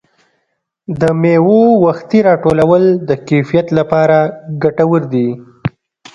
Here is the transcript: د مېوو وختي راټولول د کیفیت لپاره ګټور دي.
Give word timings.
د 0.99 1.01
مېوو 1.21 1.61
وختي 1.85 2.19
راټولول 2.29 2.83
د 3.07 3.11
کیفیت 3.27 3.67
لپاره 3.79 4.17
ګټور 4.63 5.01
دي. 5.13 5.27